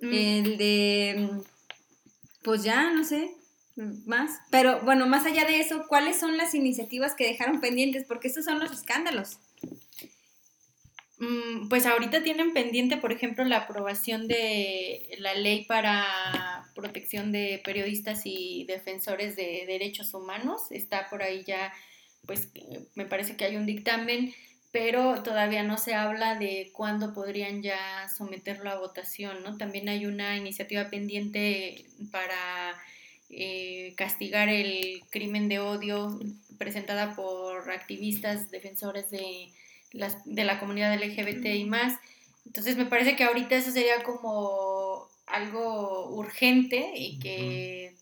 [0.00, 0.12] mm.
[0.12, 1.30] El de.
[2.42, 3.32] Pues ya, no sé
[3.76, 4.40] más.
[4.50, 8.04] Pero bueno, más allá de eso, ¿cuáles son las iniciativas que dejaron pendientes?
[8.04, 9.38] Porque estos son los escándalos.
[11.18, 17.60] Mm, pues ahorita tienen pendiente, por ejemplo, la aprobación de la ley para protección de
[17.64, 20.70] periodistas y defensores de derechos humanos.
[20.70, 21.72] Está por ahí ya,
[22.26, 22.48] pues
[22.94, 24.34] me parece que hay un dictamen,
[24.72, 29.56] pero todavía no se habla de cuándo podrían ya someterlo a votación, ¿no?
[29.56, 32.74] También hay una iniciativa pendiente para
[33.30, 36.18] eh, castigar el crimen de odio
[36.58, 39.48] presentada por activistas defensores de
[40.24, 41.98] de la comunidad LGBT y más.
[42.46, 47.94] Entonces me parece que ahorita eso sería como algo urgente y que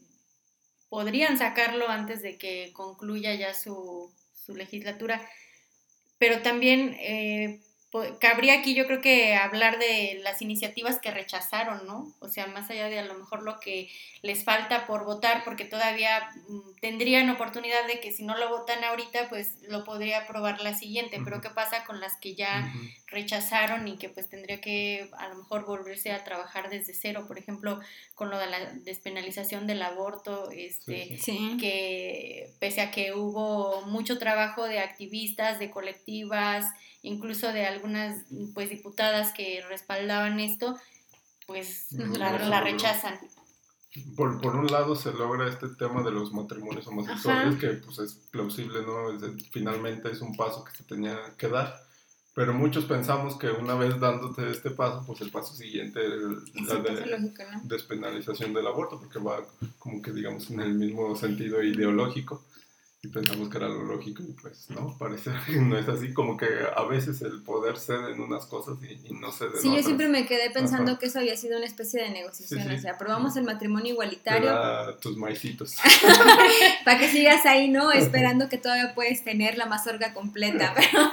[0.93, 5.27] podrían sacarlo antes de que concluya ya su, su legislatura.
[6.19, 7.63] Pero también eh,
[8.19, 12.11] cabría aquí yo creo que hablar de las iniciativas que rechazaron, ¿no?
[12.21, 13.91] O sea, más allá de a lo mejor lo que
[14.23, 18.83] les falta por votar, porque todavía mm, tendrían oportunidad de que si no lo votan
[18.83, 22.73] ahorita, pues lo podría aprobar la siguiente, pero ¿qué pasa con las que ya
[23.09, 27.27] rechazaron y que pues tendría que a lo mejor volverse a trabajar desde cero?
[27.29, 27.79] Por ejemplo,
[28.15, 31.19] con lo de la despenalización del aborto, este,
[31.61, 36.65] que pese a que hubo mucho trabajo de activistas, de colectivas,
[37.03, 40.77] incluso de algunas pues diputadas que respaldaban esto,
[41.47, 43.19] pues la, rechazan.
[44.17, 48.15] Por, por, un lado se logra este tema de los matrimonios homosexuales, que pues es
[48.31, 49.19] plausible, ¿no?
[49.51, 51.75] finalmente es un paso que se tenía que dar,
[52.35, 56.77] pero muchos pensamos que una vez dándote este paso, pues el paso siguiente es la
[56.77, 57.33] de,
[57.65, 59.45] despenalización del aborto, porque va
[59.79, 62.43] como que digamos en el mismo sentido ideológico
[63.05, 66.37] y pensamos que era lo lógico y pues no, parece que no es así, como
[66.37, 69.83] que a veces el poder cede en unas cosas y, no cede en Sí, yo
[69.83, 73.37] siempre me quedé pensando que eso había sido una especie de negociación, o sea, aprobamos
[73.37, 74.53] el matrimonio igualitario.
[75.01, 75.75] tus maicitos.
[76.85, 77.91] Para que sigas ahí, ¿no?
[77.91, 81.11] Esperando que todavía puedes tener la mazorca completa, pero,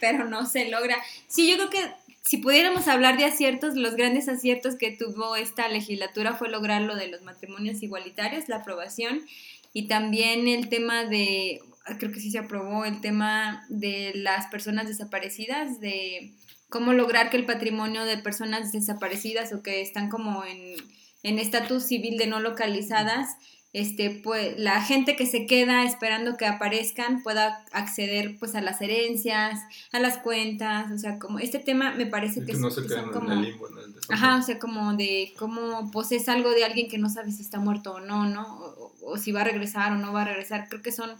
[0.00, 0.96] pero no se logra.
[1.28, 5.68] Sí, yo creo que si pudiéramos hablar de aciertos, los grandes aciertos que tuvo esta
[5.68, 9.22] legislatura fue lograr lo de los matrimonios igualitarios, la aprobación
[9.72, 14.46] y también el tema de, ah, creo que sí se aprobó, el tema de las
[14.46, 16.34] personas desaparecidas, de
[16.68, 22.16] cómo lograr que el patrimonio de personas desaparecidas o que están como en estatus civil
[22.16, 23.36] de no localizadas,
[23.72, 28.80] este, pues, la gente que se queda esperando que aparezcan pueda acceder pues a las
[28.80, 29.60] herencias,
[29.92, 33.30] a las cuentas, o sea, como este tema me parece que, no se son como
[33.30, 33.68] en el limbo,
[34.08, 37.60] ajá, o sea, como de cómo posees algo de alguien que no sabe si está
[37.60, 38.42] muerto o no, ¿no?
[38.42, 40.68] O, o, si va a regresar o no va a regresar.
[40.68, 41.10] Creo que son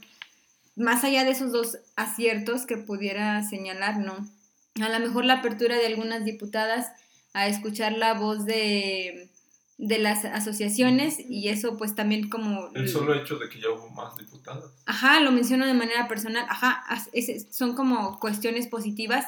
[0.75, 4.29] más allá de esos dos aciertos que pudiera señalar, ¿no?
[4.83, 6.89] A lo mejor la apertura de algunas diputadas
[7.33, 9.30] a escuchar la voz de
[9.81, 12.69] de las asociaciones y eso pues también como...
[12.75, 14.71] El solo hecho de que ya hubo más diputadas.
[14.85, 16.85] Ajá, lo menciono de manera personal, ajá,
[17.51, 19.25] son como cuestiones positivas,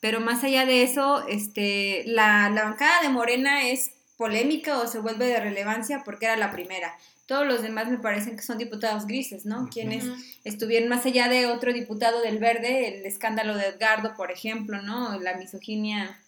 [0.00, 5.26] pero más allá de eso, este, la, bancada de Morena es polémica o se vuelve
[5.26, 6.92] de relevancia porque era la primera.
[7.26, 9.68] Todos los demás me parecen que son diputados grises, ¿no?
[9.68, 10.04] Quienes
[10.42, 15.20] estuvieron más allá de otro diputado del Verde, el escándalo de Edgardo, por ejemplo, ¿no?
[15.20, 16.20] La misoginia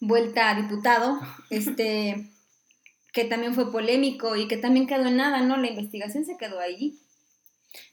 [0.00, 2.28] vuelta a diputado, este
[3.12, 5.56] que también fue polémico y que también quedó en nada, ¿no?
[5.56, 6.98] La investigación se quedó ahí.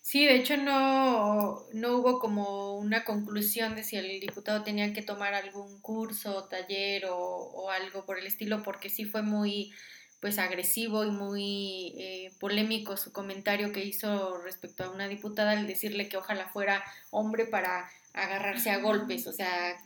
[0.01, 5.03] Sí, de hecho no, no hubo como una conclusión de si el diputado tenía que
[5.03, 9.71] tomar algún curso, taller o, algo por el estilo, porque sí fue muy
[10.19, 15.67] pues agresivo y muy eh, polémico su comentario que hizo respecto a una diputada al
[15.67, 19.77] decirle que ojalá fuera hombre para agarrarse a golpes, o sea,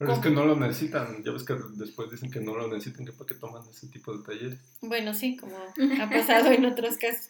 [0.00, 3.04] pero es que no lo necesitan, ya ves que después dicen que no lo necesitan,
[3.04, 4.58] que para qué toman ese tipo de talleres.
[4.80, 7.28] Bueno, sí, como ha pasado en otros casos.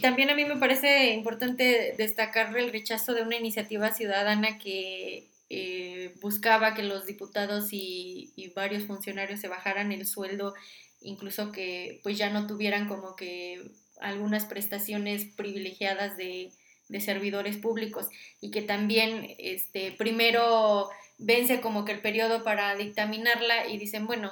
[0.00, 6.14] También a mí me parece importante destacar el rechazo de una iniciativa ciudadana que eh,
[6.20, 10.54] buscaba que los diputados y, y, varios funcionarios se bajaran el sueldo,
[11.00, 16.52] incluso que pues ya no tuvieran como que algunas prestaciones privilegiadas de,
[16.88, 18.08] de servidores públicos
[18.40, 24.30] y que también este primero vence como que el periodo para dictaminarla y dicen, bueno,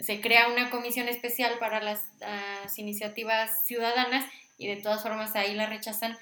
[0.00, 2.00] se crea una comisión especial para las,
[2.76, 4.24] iniciativas ciudadanas
[4.56, 6.16] y de todas formas ahí la rechazan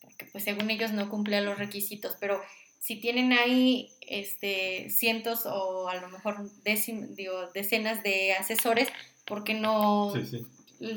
[0.00, 2.40] porque pues según ellos no cumple los requisitos, pero
[2.78, 8.88] si tienen ahí este, cientos o a lo mejor digo, decenas de asesores,
[9.26, 10.12] ¿por qué no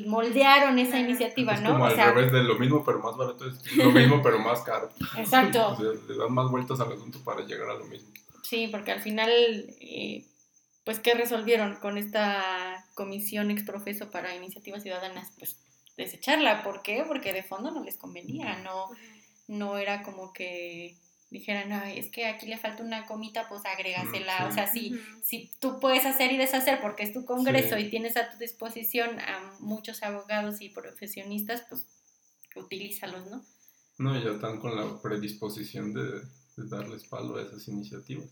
[0.06, 1.74] moldearon esa iniciativa, no?
[1.74, 4.90] Como al revés de lo mismo pero más barato, es lo mismo pero más caro.
[5.18, 5.78] Exacto.
[6.08, 8.10] le dan más vueltas al asunto para llegar a lo mismo.
[8.44, 9.32] Sí, porque al final,
[9.80, 10.26] eh,
[10.84, 15.32] pues, ¿qué resolvieron con esta comisión exprofeso para iniciativas ciudadanas?
[15.40, 15.58] Pues
[15.98, 16.64] desecharla.
[16.64, 17.04] ¿Por qué?
[17.08, 18.90] Porque de fondo no les convenía, no,
[19.48, 20.98] no era como que
[21.30, 24.46] dijeran, no, es que aquí le falta una comita, pues agrégasela.
[24.48, 28.18] O sea, si, si tú puedes hacer y deshacer porque es tu congreso y tienes
[28.18, 31.86] a tu disposición a muchos abogados y profesionistas, pues
[32.56, 33.44] utilízalos, ¿no?
[33.98, 36.22] No, ya están con la predisposición de,
[36.56, 38.30] de darles palo a esas iniciativas.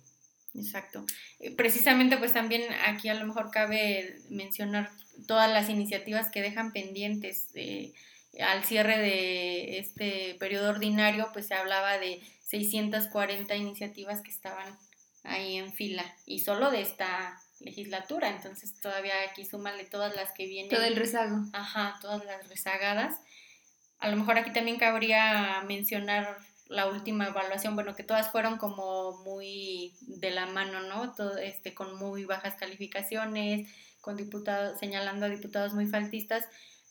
[0.54, 1.06] Exacto.
[1.40, 4.90] Eh, precisamente, pues también aquí a lo mejor cabe mencionar
[5.28, 7.48] todas las iniciativas que dejan pendientes.
[7.56, 7.94] Eh,
[8.40, 14.78] al cierre de este periodo ordinario, pues se hablaba de 640 iniciativas que estaban
[15.24, 20.48] ahí en fila y solo de esta legislatura, entonces todavía aquí súmale todas las que
[20.48, 20.72] vienen.
[20.72, 21.38] Todo el rezago.
[21.54, 23.20] Ajá, todas las rezagadas.
[24.00, 26.38] A lo mejor aquí también cabría mencionar
[26.72, 31.14] la última evaluación, bueno, que todas fueron como muy de la mano, ¿no?
[31.14, 36.46] Todo, este, con muy bajas calificaciones, con diputados, señalando a diputados muy faltistas,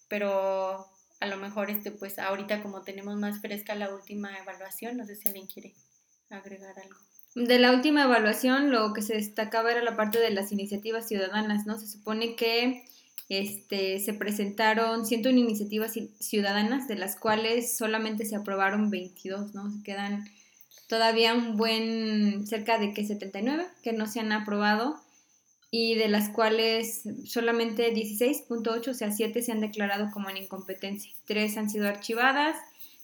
[0.09, 0.87] pero
[1.21, 5.16] a lo mejor, este, pues ahorita como tenemos más fresca la última evaluación, no sé
[5.16, 5.75] si alguien quiere
[6.29, 6.97] agregar algo.
[7.35, 11.64] De la última evaluación, lo que se destacaba era la parte de las iniciativas ciudadanas,
[11.64, 11.79] ¿no?
[11.79, 12.85] Se supone que
[13.29, 19.71] este, se presentaron 101 iniciativas ciudadanas, de las cuales solamente se aprobaron 22, ¿no?
[19.71, 20.25] Se quedan
[20.89, 24.97] todavía un buen, cerca de que 79 que no se han aprobado
[25.71, 31.13] y de las cuales solamente 16.8, o sea, 7 se han declarado como en incompetencia.
[31.27, 32.57] 3 han sido archivadas,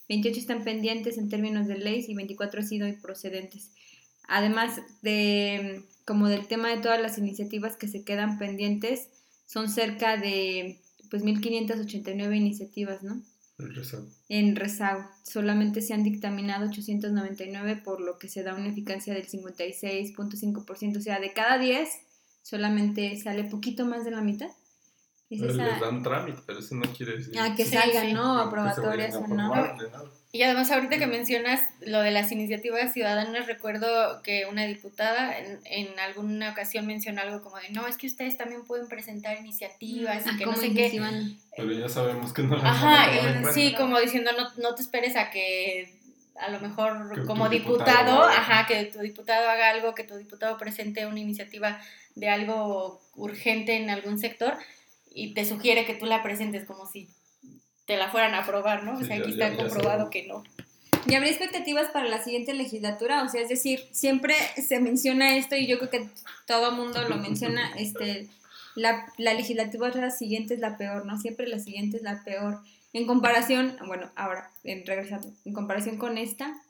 [0.09, 3.71] 28 están pendientes en términos de ley y 24 han sido improcedentes.
[4.27, 9.09] Además de como del tema de todas las iniciativas que se quedan pendientes,
[9.47, 10.81] son cerca de
[11.11, 13.23] pues 1589 iniciativas, ¿no?
[13.59, 14.07] En rezago.
[14.29, 15.09] En rezago.
[15.23, 20.99] Solamente se han dictaminado 899, por lo que se da una eficacia del 56.5%.
[20.99, 21.89] O sea, de cada 10,
[22.43, 24.51] solamente sale poquito más de la mitad.
[25.29, 27.35] Les dan trámite, pero eso no quiere decir...
[27.39, 28.39] Ah, que salgan, ¿no?
[28.39, 29.53] Aprobatorias o no.
[30.37, 35.99] Y además ahorita que mencionas lo de las iniciativas ciudadanas, recuerdo que una diputada en,
[35.99, 40.29] alguna ocasión mencionó algo como de, no, es que ustedes también pueden presentar iniciativas y
[40.29, 41.01] ah, que no sé qué.
[41.57, 45.31] Pero ya sabemos que no las Ajá, sí, como diciendo, no, no te esperes a
[45.31, 45.95] que
[46.39, 51.07] a lo mejor como diputado, ajá, que tu diputado haga algo, que tu diputado presente
[51.07, 51.81] una iniciativa
[52.15, 54.53] de algo urgente en algún sector
[55.15, 57.09] y te sugiere que tú la presentes como si
[57.87, 58.99] te la fueran a aprobar, ¿no?
[58.99, 60.45] o sea, aquí está comprobado que no.
[61.07, 63.23] ¿Y habría expectativas para la siguiente legislatura?
[63.23, 66.09] O sea, es decir, siempre se menciona esto y yo creo que
[66.47, 68.29] todo mundo lo menciona, este,
[68.75, 71.17] la, la legislatura siguiente es la peor, ¿no?
[71.17, 72.59] Siempre la siguiente es la peor.
[72.93, 76.61] En comparación, bueno, ahora, en regresando, en comparación con esta,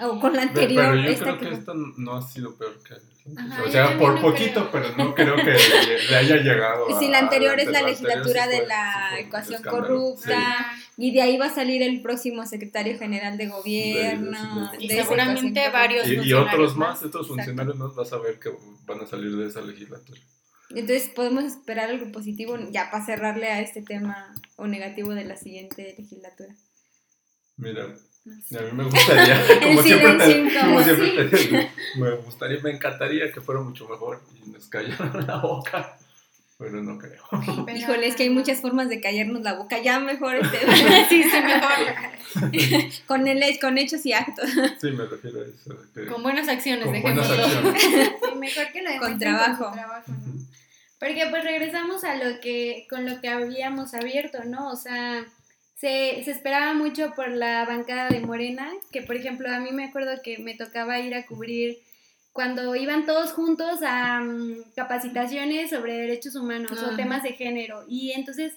[0.00, 0.92] o con la anterior.
[0.92, 2.94] Pero yo creo que, esta no ha sido peor que
[3.66, 5.56] o sea, por poquito, pero no creo que
[6.10, 6.98] le, haya llegado.
[6.98, 11.54] Sí, la anterior es la legislatura de la ecuación corrupta, y de ahí va a
[11.54, 14.72] salir el próximo secretario general de gobierno.
[14.78, 16.08] y seguramente varios.
[16.08, 18.50] Y, otros más, estos funcionarios más vas a ver que
[18.86, 20.20] van a salir de esa legislatura.
[20.70, 25.36] Entonces podemos esperar algo positivo ya para cerrarle a este tema o negativo de la
[25.36, 26.54] siguiente legislatura.
[27.56, 27.94] Mira,
[28.56, 33.88] a mí me gustaría, como siempre, como siempre me gustaría, me encantaría que fuera mucho
[33.88, 35.98] mejor y nos callaran la boca,
[36.58, 37.22] pero no creo.
[37.74, 40.58] Híjole, es que hay muchas formas de callarnos la boca, ya mejor este,
[41.08, 43.06] sí, sí, mejor.
[43.06, 44.48] con, el, con hechos y actos.
[44.80, 46.12] Sí, me refiero a eso.
[46.12, 47.82] con buenas acciones, con buenas acciones.
[47.82, 47.90] Sí,
[48.38, 49.64] mejor que lo con trabajo.
[49.64, 50.48] Con trabajo ¿no?
[50.98, 54.70] Porque pues regresamos a lo que, con lo que habíamos abierto, ¿no?
[54.70, 55.24] O sea
[55.80, 59.84] se, se, esperaba mucho por la bancada de Morena, que por ejemplo a mí me
[59.84, 61.78] acuerdo que me tocaba ir a cubrir
[62.32, 67.84] cuando iban todos juntos a mm, capacitaciones sobre derechos humanos o temas de género.
[67.88, 68.52] Y entonces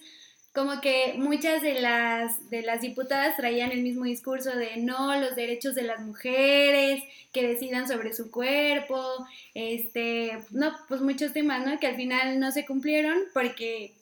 [0.53, 5.35] como que muchas de las, de las diputadas traían el mismo discurso de no, los
[5.35, 11.79] derechos de las mujeres, que decidan sobre su cuerpo, este, no, pues muchos temas, ¿no?
[11.79, 13.93] Que al final no se cumplieron porque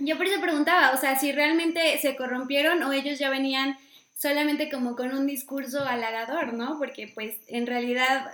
[0.00, 3.76] yo por eso preguntaba, o sea, si realmente se corrompieron o ellos ya venían
[4.14, 6.78] solamente como con un discurso halagador, ¿no?
[6.78, 8.30] Porque pues en realidad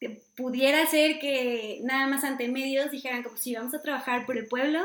[0.00, 4.36] eh, pudiera ser que nada más ante medios dijeran como si vamos a trabajar por
[4.36, 4.80] el pueblo,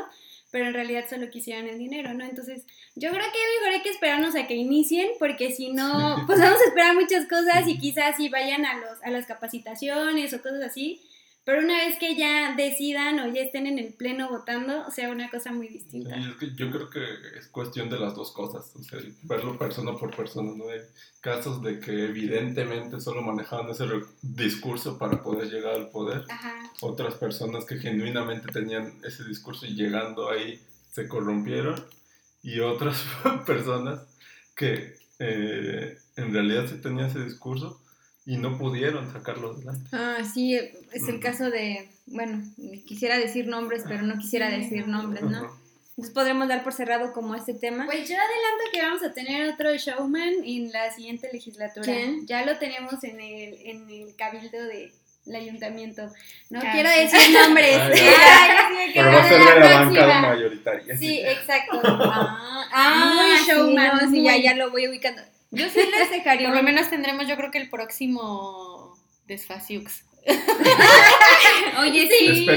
[0.50, 2.24] pero en realidad solo quisieran el dinero, ¿no?
[2.24, 6.38] Entonces, yo creo que mejor hay que esperarnos a que inicien, porque si no, pues
[6.38, 10.42] vamos a esperar muchas cosas y quizás si vayan a, los, a las capacitaciones o
[10.42, 11.02] cosas así,
[11.46, 15.30] pero una vez que ya decidan o ya estén en el pleno votando, sea una
[15.30, 16.16] cosa muy distinta.
[16.56, 17.04] yo creo que
[17.38, 20.68] es cuestión de las dos cosas, o sea, verlo persona por persona, ¿no?
[20.68, 20.80] Hay
[21.20, 23.84] casos de que evidentemente solo manejaban ese
[24.22, 26.24] discurso para poder llegar al poder.
[26.80, 31.80] Otras personas que genuinamente tenían ese discurso y llegando ahí se corrompieron.
[32.42, 33.04] y otras
[33.46, 34.00] personas
[34.56, 37.80] que eh, en realidad sí tenían ese discurso
[38.26, 39.88] y no pudieron sacarlo adelante.
[39.92, 42.42] Ah, sí, es el caso de, bueno,
[42.84, 45.48] quisiera decir nombres, pero no quisiera decir nombres, ¿no?
[45.90, 47.86] Entonces podremos dar por cerrado como este tema.
[47.86, 51.90] Pues yo adelanto que vamos a tener otro showman en la siguiente legislatura.
[52.24, 54.92] Ya lo tenemos en el, en el cabildo de
[55.26, 56.12] el ayuntamiento.
[56.50, 57.78] No quiero decir nombres.
[58.94, 60.98] Pero va a ser de la banca mayoritaria.
[60.98, 61.80] Sí, exacto.
[61.84, 64.10] Ah, ah showman.
[64.10, 65.22] Sí, ya, ya lo voy ubicando.
[65.50, 66.48] Yo sí les dejaría.
[66.48, 70.04] Por lo menos tendremos, yo creo que el próximo Desfaciux.
[71.78, 72.46] Oye, sí.
[72.46, 72.48] sí.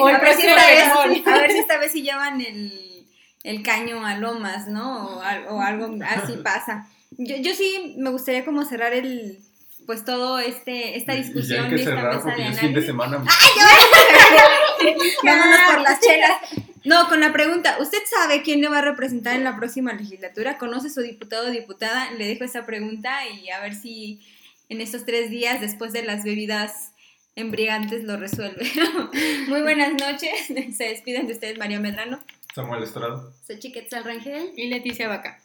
[0.00, 3.06] O el a, ver si esta vez, a ver si esta vez sí llevan el,
[3.44, 5.06] el caño a lomas, ¿no?
[5.06, 6.88] O, o algo así pasa.
[7.12, 9.38] Yo, yo sí me gustaría como cerrar el,
[9.86, 12.60] pues todo este esta discusión y, esta mesa de análisis.
[12.60, 13.24] fin de semana.
[13.24, 16.38] ¡Ay, Vámonos por las chelas.
[16.86, 20.56] No, con la pregunta, ¿usted sabe quién le va a representar en la próxima legislatura?
[20.56, 22.12] ¿Conoce su diputado o diputada?
[22.12, 24.20] Le dejo esa pregunta y a ver si
[24.68, 26.92] en estos tres días, después de las bebidas
[27.34, 28.70] embriagantes, lo resuelve.
[29.48, 30.46] Muy buenas noches.
[30.46, 32.20] Se despiden de ustedes María Medrano.
[32.54, 33.34] Samuel Estrado.
[33.44, 34.52] Soy Chiquetzal Rangel.
[34.56, 35.42] Y Leticia Vaca.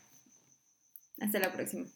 [1.19, 1.87] Hasta la próxima.